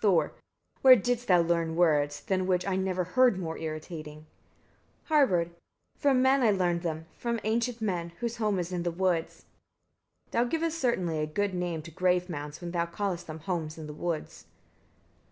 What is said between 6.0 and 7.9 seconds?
From men I learned them, from ancient